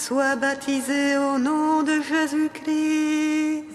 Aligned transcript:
Sois 0.00 0.34
baptisé 0.34 1.18
au 1.18 1.38
nom 1.38 1.82
de 1.82 2.00
Jésus-Christ. 2.00 3.69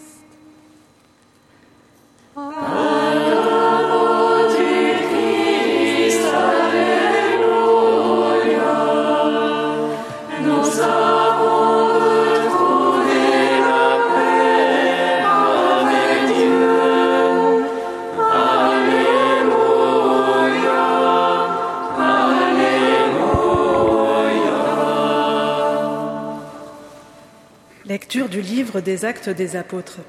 Lecture 27.96 28.28
du 28.28 28.42
livre 28.42 28.82
des 28.82 29.06
actes 29.06 29.30
des 29.30 29.56
apôtres. 29.56 30.00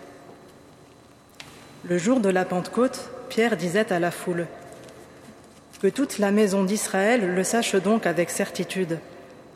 Le 1.85 1.99
jour 1.99 2.19
de 2.19 2.29
la 2.29 2.45
Pentecôte, 2.45 3.11
Pierre 3.29 3.57
disait 3.57 3.93
à 3.93 4.01
la 4.01 4.11
foule 4.11 4.49
Que 5.81 5.87
toute 5.87 6.19
la 6.19 6.33
maison 6.33 6.65
d'Israël 6.65 7.33
le 7.37 7.45
sache 7.45 7.77
donc 7.77 8.05
avec 8.05 8.31
certitude. 8.31 8.99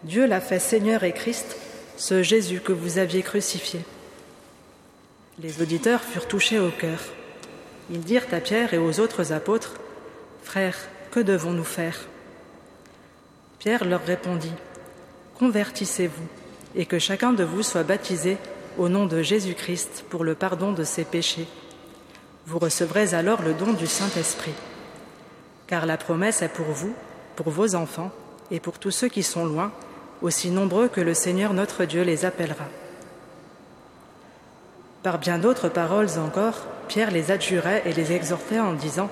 Dieu 0.05 0.29
l'a 0.29 0.41
fait 0.41 0.61
Seigneur 0.61 1.03
et 1.03 1.11
Christ, 1.11 1.57
ce 1.97 2.23
Jésus 2.23 2.61
que 2.61 2.71
vous 2.71 2.99
aviez 2.99 3.23
crucifié. 3.23 3.81
Les 5.41 5.61
auditeurs 5.61 6.05
furent 6.05 6.29
touchés 6.29 6.61
au 6.61 6.71
cœur. 6.71 7.01
Ils 7.91 7.99
dirent 7.99 8.29
à 8.31 8.39
Pierre 8.39 8.73
et 8.75 8.79
aux 8.79 9.01
autres 9.01 9.33
apôtres 9.33 9.75
Frères, 10.45 10.79
que 11.11 11.19
devons-nous 11.19 11.65
faire? 11.65 12.07
Pierre 13.59 13.85
leur 13.85 14.05
répondit 14.05 14.55
Convertissez-vous 15.37 16.40
et 16.75 16.87
que 16.87 16.99
chacun 16.99 17.33
de 17.33 17.45
vous 17.45 17.63
soit 17.63 17.83
baptisé 17.83 18.39
au 18.79 18.89
nom 18.89 19.07
de 19.07 19.23
Jésus-Christ 19.23 20.05
pour 20.09 20.25
le 20.25 20.35
pardon 20.35 20.73
de 20.73 20.85
ses 20.85 21.05
péchés. 21.05 21.49
Vous 22.47 22.59
recevrez 22.59 23.15
alors 23.15 23.43
le 23.43 23.55
don 23.55 23.73
du 23.73 23.87
Saint-Esprit. 23.87 24.55
Car 25.67 25.87
la 25.87 25.97
promesse 25.97 26.43
est 26.43 26.49
pour 26.49 26.67
vous, 26.67 26.95
pour 27.37 27.51
vos 27.51 27.75
enfants 27.75 28.11
et 28.51 28.61
pour 28.61 28.79
tous 28.79 28.91
ceux 28.91 29.09
qui 29.09 29.23
sont 29.23 29.45
loin, 29.45 29.73
aussi 30.23 30.51
nombreux 30.51 30.89
que 30.89 31.01
le 31.01 31.15
Seigneur 31.15 31.55
notre 31.55 31.85
Dieu 31.85 32.03
les 32.03 32.25
appellera. 32.25 32.67
Par 35.03 35.19
bien 35.19 35.39
d'autres 35.39 35.69
paroles 35.69 36.19
encore, 36.19 36.67
Pierre 36.89 37.11
les 37.11 37.31
adjurait 37.31 37.83
et 37.87 37.93
les 37.93 38.13
exhortait 38.13 38.61
en 38.61 38.75
disant 38.75 39.09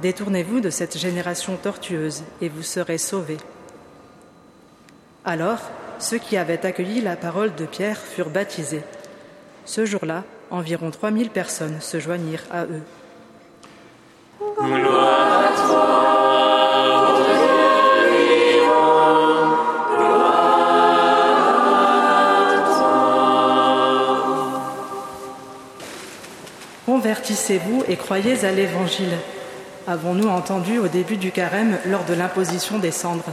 Détournez-vous 0.00 0.60
de 0.60 0.70
cette 0.70 0.98
génération 0.98 1.56
tortueuse 1.56 2.22
et 2.40 2.48
vous 2.48 2.62
serez 2.62 2.98
sauvés. 2.98 3.38
Alors, 5.24 5.60
ceux 6.02 6.18
qui 6.18 6.36
avaient 6.36 6.66
accueilli 6.66 7.00
la 7.00 7.16
parole 7.16 7.54
de 7.54 7.64
Pierre 7.64 7.98
furent 7.98 8.30
baptisés. 8.30 8.82
Ce 9.64 9.86
jour-là, 9.86 10.24
environ 10.50 10.90
3000 10.90 11.30
personnes 11.30 11.80
se 11.80 12.00
joignirent 12.00 12.44
à 12.50 12.64
eux. 12.64 12.82
Gloire 14.60 15.44
à 15.44 16.02
Convertissez-vous 26.84 27.84
et 27.88 27.96
croyez 27.96 28.44
à 28.44 28.50
l'Évangile, 28.50 29.16
avons-nous 29.86 30.28
entendu 30.28 30.78
au 30.78 30.88
début 30.88 31.16
du 31.16 31.30
carême 31.30 31.78
lors 31.86 32.04
de 32.04 32.14
l'imposition 32.14 32.78
des 32.78 32.90
cendres? 32.90 33.32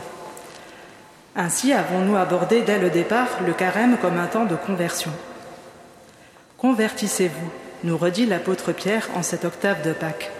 Ainsi 1.35 1.73
avons-nous 1.73 2.17
abordé 2.17 2.61
dès 2.61 2.79
le 2.79 2.89
départ 2.89 3.27
le 3.45 3.53
carême 3.53 3.97
comme 4.01 4.17
un 4.17 4.27
temps 4.27 4.45
de 4.45 4.55
conversion. 4.55 5.11
Convertissez-vous, 6.57 7.49
nous 7.83 7.97
redit 7.97 8.25
l'apôtre 8.25 8.71
Pierre 8.71 9.07
en 9.15 9.23
cette 9.23 9.45
octave 9.45 9.81
de 9.83 9.93
Pâques. 9.93 10.31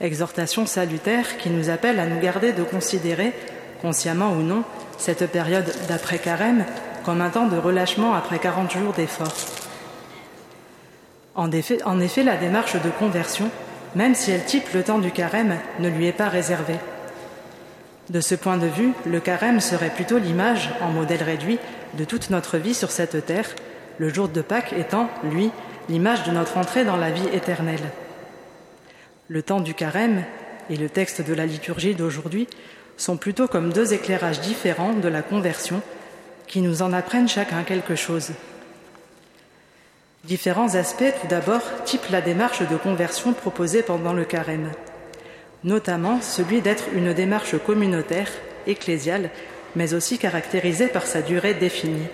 Exhortation 0.00 0.66
salutaire 0.66 1.36
qui 1.38 1.50
nous 1.50 1.70
appelle 1.70 1.98
à 1.98 2.06
nous 2.06 2.20
garder 2.20 2.52
de 2.52 2.62
considérer, 2.62 3.32
consciemment 3.82 4.32
ou 4.32 4.42
non, 4.42 4.64
cette 4.98 5.26
période 5.30 5.72
d'après-carême 5.88 6.64
comme 7.04 7.22
un 7.22 7.30
temps 7.30 7.46
de 7.46 7.56
relâchement 7.56 8.14
après 8.14 8.38
40 8.38 8.70
jours 8.72 8.92
d'efforts. 8.92 9.34
En 11.34 11.50
effet, 11.52 11.82
en 11.84 12.00
effet, 12.00 12.22
la 12.22 12.36
démarche 12.36 12.74
de 12.74 12.90
conversion, 12.90 13.50
même 13.94 14.14
si 14.14 14.30
elle 14.30 14.44
type 14.44 14.72
le 14.74 14.82
temps 14.82 14.98
du 14.98 15.10
carême, 15.10 15.56
ne 15.78 15.88
lui 15.88 16.06
est 16.06 16.12
pas 16.12 16.28
réservée. 16.28 16.78
De 18.10 18.20
ce 18.20 18.34
point 18.34 18.56
de 18.56 18.66
vue, 18.66 18.92
le 19.06 19.20
carême 19.20 19.60
serait 19.60 19.94
plutôt 19.94 20.18
l'image, 20.18 20.70
en 20.80 20.88
modèle 20.90 21.22
réduit, 21.22 21.60
de 21.94 22.04
toute 22.04 22.30
notre 22.30 22.58
vie 22.58 22.74
sur 22.74 22.90
cette 22.90 23.24
terre, 23.24 23.48
le 23.98 24.12
jour 24.12 24.28
de 24.28 24.42
Pâques 24.42 24.72
étant, 24.72 25.08
lui, 25.22 25.52
l'image 25.88 26.24
de 26.24 26.32
notre 26.32 26.58
entrée 26.58 26.84
dans 26.84 26.96
la 26.96 27.12
vie 27.12 27.28
éternelle. 27.32 27.92
Le 29.28 29.42
temps 29.44 29.60
du 29.60 29.74
carême 29.74 30.24
et 30.70 30.76
le 30.76 30.88
texte 30.88 31.22
de 31.22 31.34
la 31.34 31.46
liturgie 31.46 31.94
d'aujourd'hui 31.94 32.48
sont 32.96 33.16
plutôt 33.16 33.46
comme 33.46 33.72
deux 33.72 33.94
éclairages 33.94 34.40
différents 34.40 34.92
de 34.92 35.08
la 35.08 35.22
conversion 35.22 35.80
qui 36.48 36.62
nous 36.62 36.82
en 36.82 36.92
apprennent 36.92 37.28
chacun 37.28 37.62
quelque 37.62 37.94
chose. 37.94 38.32
Différents 40.24 40.74
aspects, 40.74 41.14
tout 41.20 41.28
d'abord, 41.28 41.62
typent 41.84 42.10
la 42.10 42.22
démarche 42.22 42.68
de 42.68 42.76
conversion 42.76 43.34
proposée 43.34 43.82
pendant 43.82 44.12
le 44.12 44.24
carême 44.24 44.72
notamment 45.64 46.20
celui 46.20 46.60
d'être 46.60 46.84
une 46.94 47.12
démarche 47.12 47.56
communautaire, 47.58 48.30
ecclésiale, 48.66 49.30
mais 49.76 49.94
aussi 49.94 50.18
caractérisée 50.18 50.88
par 50.88 51.06
sa 51.06 51.22
durée 51.22 51.54
définie. 51.54 52.08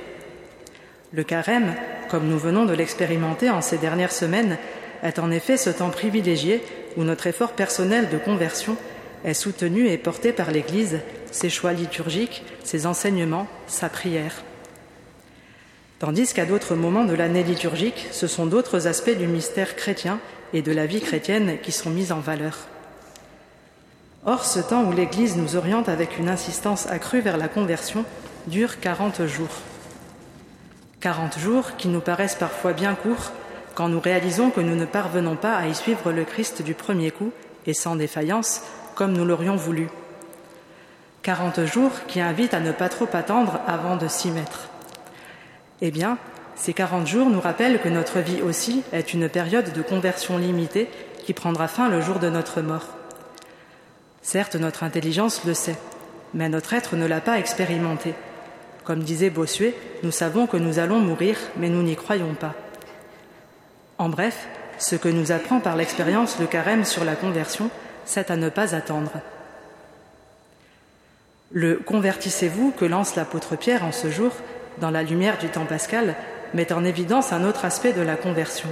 Le 1.12 1.24
carême, 1.24 1.74
comme 2.10 2.28
nous 2.28 2.38
venons 2.38 2.64
de 2.64 2.74
l'expérimenter 2.74 3.50
en 3.50 3.62
ces 3.62 3.78
dernières 3.78 4.12
semaines, 4.12 4.58
est 5.02 5.18
en 5.18 5.30
effet 5.30 5.56
ce 5.56 5.70
temps 5.70 5.90
privilégié 5.90 6.62
où 6.96 7.04
notre 7.04 7.26
effort 7.26 7.52
personnel 7.52 8.08
de 8.08 8.18
conversion 8.18 8.76
est 9.24 9.34
soutenu 9.34 9.88
et 9.88 9.98
porté 9.98 10.32
par 10.32 10.50
l'Église, 10.50 11.00
ses 11.30 11.50
choix 11.50 11.72
liturgiques, 11.72 12.44
ses 12.64 12.86
enseignements, 12.86 13.46
sa 13.66 13.88
prière. 13.88 14.42
Tandis 15.98 16.34
qu'à 16.34 16.44
d'autres 16.44 16.74
moments 16.74 17.04
de 17.04 17.14
l'année 17.14 17.42
liturgique, 17.42 18.06
ce 18.10 18.26
sont 18.26 18.46
d'autres 18.46 18.86
aspects 18.86 19.16
du 19.16 19.26
mystère 19.26 19.76
chrétien 19.76 20.20
et 20.52 20.62
de 20.62 20.72
la 20.72 20.86
vie 20.86 21.00
chrétienne 21.00 21.56
qui 21.62 21.72
sont 21.72 21.90
mis 21.90 22.12
en 22.12 22.20
valeur. 22.20 22.68
Or, 24.28 24.44
ce 24.44 24.58
temps 24.58 24.82
où 24.82 24.90
l'Église 24.90 25.36
nous 25.36 25.54
oriente 25.54 25.88
avec 25.88 26.18
une 26.18 26.28
insistance 26.28 26.88
accrue 26.88 27.20
vers 27.20 27.36
la 27.36 27.46
conversion 27.46 28.04
dure 28.48 28.80
40 28.80 29.24
jours. 29.26 29.62
40 31.00 31.38
jours 31.38 31.76
qui 31.76 31.86
nous 31.86 32.00
paraissent 32.00 32.34
parfois 32.34 32.72
bien 32.72 32.96
courts 32.96 33.30
quand 33.76 33.88
nous 33.88 34.00
réalisons 34.00 34.50
que 34.50 34.60
nous 34.60 34.74
ne 34.74 34.84
parvenons 34.84 35.36
pas 35.36 35.54
à 35.54 35.68
y 35.68 35.74
suivre 35.76 36.10
le 36.10 36.24
Christ 36.24 36.62
du 36.62 36.74
premier 36.74 37.12
coup 37.12 37.30
et 37.66 37.72
sans 37.72 37.94
défaillance 37.94 38.62
comme 38.96 39.12
nous 39.12 39.24
l'aurions 39.24 39.54
voulu. 39.54 39.88
40 41.22 41.64
jours 41.64 41.92
qui 42.08 42.20
invitent 42.20 42.54
à 42.54 42.60
ne 42.60 42.72
pas 42.72 42.88
trop 42.88 43.08
attendre 43.12 43.60
avant 43.68 43.94
de 43.94 44.08
s'y 44.08 44.32
mettre. 44.32 44.70
Eh 45.82 45.92
bien, 45.92 46.18
ces 46.56 46.72
40 46.72 47.06
jours 47.06 47.30
nous 47.30 47.40
rappellent 47.40 47.80
que 47.80 47.88
notre 47.88 48.18
vie 48.18 48.42
aussi 48.42 48.82
est 48.92 49.14
une 49.14 49.28
période 49.28 49.72
de 49.72 49.82
conversion 49.82 50.36
limitée 50.36 50.88
qui 51.24 51.32
prendra 51.32 51.68
fin 51.68 51.88
le 51.88 52.00
jour 52.00 52.18
de 52.18 52.28
notre 52.28 52.60
mort. 52.60 52.95
Certes, 54.26 54.56
notre 54.56 54.82
intelligence 54.82 55.44
le 55.44 55.54
sait, 55.54 55.76
mais 56.34 56.48
notre 56.48 56.74
être 56.74 56.96
ne 56.96 57.06
l'a 57.06 57.20
pas 57.20 57.38
expérimenté. 57.38 58.12
Comme 58.82 59.04
disait 59.04 59.30
Bossuet, 59.30 59.76
nous 60.02 60.10
savons 60.10 60.48
que 60.48 60.56
nous 60.56 60.80
allons 60.80 60.98
mourir, 60.98 61.38
mais 61.56 61.68
nous 61.68 61.84
n'y 61.84 61.94
croyons 61.94 62.34
pas. 62.34 62.52
En 63.98 64.08
bref, 64.08 64.48
ce 64.78 64.96
que 64.96 65.08
nous 65.08 65.30
apprend 65.30 65.60
par 65.60 65.76
l'expérience 65.76 66.40
le 66.40 66.48
carême 66.48 66.84
sur 66.84 67.04
la 67.04 67.14
conversion, 67.14 67.70
c'est 68.04 68.32
à 68.32 68.36
ne 68.36 68.48
pas 68.48 68.74
attendre. 68.74 69.12
Le 71.52 71.76
convertissez-vous 71.76 72.72
que 72.72 72.84
lance 72.84 73.14
l'apôtre 73.14 73.54
Pierre 73.54 73.84
en 73.84 73.92
ce 73.92 74.10
jour, 74.10 74.32
dans 74.78 74.90
la 74.90 75.04
lumière 75.04 75.38
du 75.38 75.50
temps 75.50 75.66
pascal, 75.66 76.16
met 76.52 76.72
en 76.72 76.84
évidence 76.84 77.32
un 77.32 77.44
autre 77.44 77.64
aspect 77.64 77.92
de 77.92 78.02
la 78.02 78.16
conversion. 78.16 78.70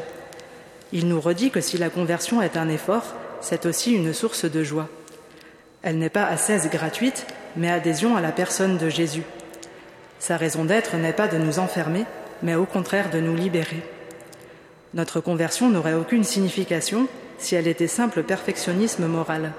Il 0.90 1.06
nous 1.06 1.20
redit 1.20 1.52
que 1.52 1.60
si 1.60 1.78
la 1.78 1.90
conversion 1.90 2.42
est 2.42 2.56
un 2.56 2.68
effort, 2.68 3.14
c'est 3.40 3.66
aussi 3.66 3.92
une 3.92 4.12
source 4.12 4.46
de 4.46 4.64
joie. 4.64 4.88
Elle 5.84 5.98
n'est 5.98 6.08
pas 6.08 6.25
assaise 6.25 6.70
gratuite, 6.70 7.26
mais 7.56 7.70
adhésion 7.70 8.16
à 8.16 8.22
la 8.22 8.32
personne 8.32 8.78
de 8.78 8.88
Jésus. 8.88 9.22
Sa 10.19 10.38
raison 10.38 10.64
d'être 10.64 10.96
n'est 10.96 11.12
pas 11.12 11.28
de 11.28 11.36
nous 11.36 11.58
enfermer, 11.58 12.06
mais 12.42 12.54
au 12.54 12.64
contraire 12.64 13.10
de 13.10 13.20
nous 13.20 13.36
libérer. 13.36 13.82
Notre 14.94 15.20
conversion 15.20 15.69
n'aurait 15.69 15.92
aucune 15.92 16.25
signification 16.25 17.06
si 17.36 17.54
elle 17.54 17.69
était 17.69 17.86
simple 17.86 18.22
perfectionnisme 18.22 19.06
moral. 19.06 19.52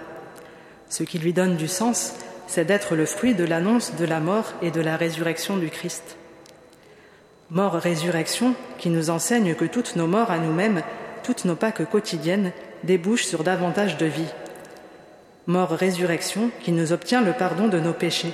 Ce 0.90 1.04
qui 1.04 1.20
lui 1.20 1.32
donne 1.32 1.58
du 1.58 1.68
sens, 1.68 2.16
c'est 2.48 2.66
d'être 2.66 2.96
le 2.96 3.06
fruit 3.06 3.36
de 3.36 3.44
l'annonce 3.44 3.94
de 3.96 4.06
la 4.06 4.20
mort 4.20 4.52
et 4.64 4.72
de 4.72 4.82
la 4.82 4.98
résurrection 4.98 5.58
du 5.58 5.70
Christ. 5.70 6.18
Mort-résurrection 7.52 8.56
qui 8.80 8.90
nous 8.90 9.12
enseigne 9.12 9.54
que 9.54 9.66
toutes 9.66 9.96
nos 9.96 10.08
morts 10.08 10.32
à 10.32 10.40
nous-mêmes, 10.40 10.82
toutes 11.22 11.46
nos 11.46 11.56
Pâques 11.56 11.88
quotidiennes, 11.88 12.52
débouchent 12.84 13.26
sur 13.26 13.44
davantage 13.44 13.98
de 13.98 14.08
vie 14.08 14.34
mort-résurrection, 15.48 16.52
qui 16.62 16.72
nous 16.72 16.92
obtient 16.92 17.22
le 17.22 17.34
pardon 17.34 17.68
de 17.68 17.80
nos 17.80 17.94
péchés. 17.94 18.34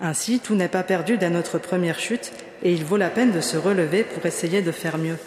Ainsi, 0.00 0.40
tout 0.40 0.54
n'est 0.54 0.68
pas 0.68 0.82
perdu 0.82 1.18
dès 1.18 1.30
notre 1.30 1.58
première 1.58 1.98
chute, 1.98 2.32
et 2.62 2.72
il 2.72 2.84
vaut 2.84 2.96
la 2.96 3.10
peine 3.10 3.32
de 3.32 3.40
se 3.40 3.56
relever 3.56 4.02
pour 4.04 4.24
essayer 4.26 4.62
de 4.62 4.72
faire 4.72 4.98
mieux. 4.98 5.18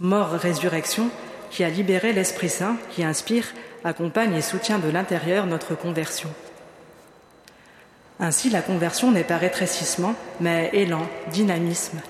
Mort-résurrection, 0.00 1.08
qui 1.50 1.64
a 1.64 1.68
libéré 1.68 2.12
l'Esprit 2.12 2.48
Saint, 2.48 2.76
qui 2.90 3.04
inspire, 3.04 3.46
accompagne 3.84 4.34
et 4.34 4.42
soutient 4.42 4.78
de 4.78 4.90
l'intérieur 4.90 5.46
notre 5.46 5.74
conversion. 5.74 6.28
Ainsi, 8.18 8.50
la 8.50 8.62
conversion 8.62 9.10
n'est 9.12 9.24
pas 9.24 9.36
rétrécissement, 9.36 10.14
mais 10.40 10.70
élan, 10.72 11.06
dynamisme. 11.30 12.00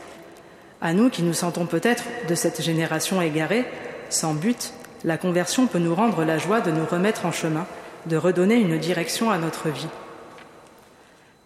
À 0.80 0.92
nous 0.92 1.10
qui 1.10 1.22
nous 1.22 1.34
sentons 1.34 1.66
peut-être 1.66 2.04
de 2.28 2.34
cette 2.34 2.62
génération 2.62 3.20
égarée, 3.20 3.64
sans 4.08 4.34
but, 4.34 4.72
la 5.04 5.18
conversion 5.18 5.66
peut 5.66 5.78
nous 5.78 5.94
rendre 5.94 6.24
la 6.24 6.38
joie 6.38 6.60
de 6.60 6.70
nous 6.70 6.84
remettre 6.84 7.26
en 7.26 7.32
chemin, 7.32 7.66
de 8.06 8.16
redonner 8.16 8.56
une 8.56 8.78
direction 8.78 9.30
à 9.30 9.38
notre 9.38 9.68
vie. 9.68 9.88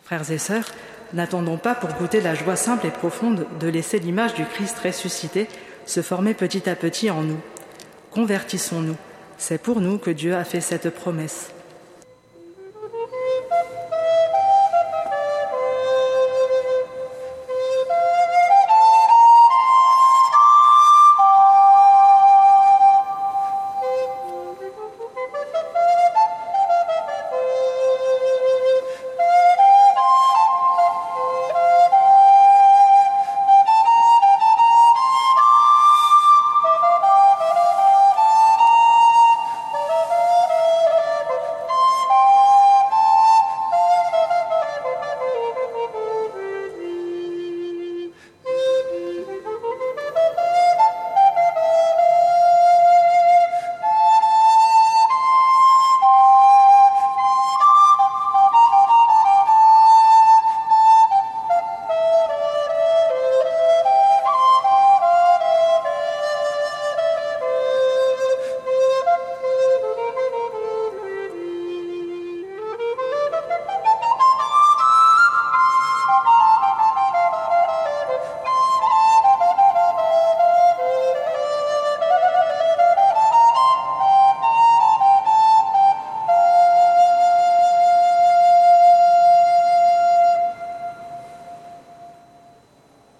Frères 0.05 0.31
et 0.31 0.38
sœurs, 0.38 0.67
n'attendons 1.12 1.56
pas 1.56 1.75
pour 1.75 1.91
goûter 1.94 2.20
la 2.20 2.35
joie 2.35 2.56
simple 2.56 2.87
et 2.87 2.91
profonde 2.91 3.47
de 3.58 3.69
laisser 3.69 3.99
l'image 3.99 4.35
du 4.35 4.44
Christ 4.44 4.79
ressuscité 4.79 5.49
se 5.87 6.02
former 6.02 6.35
petit 6.35 6.69
à 6.69 6.76
petit 6.76 7.11
en 7.11 7.23
nous. 7.23 7.41
Convertissons-nous. 8.11 8.97
C'est 9.38 9.62
pour 9.62 9.81
nous 9.81 9.99
que 9.99 10.11
Dieu 10.11 10.35
a 10.35 10.44
fait 10.44 10.61
cette 10.61 10.91
promesse. 10.91 11.50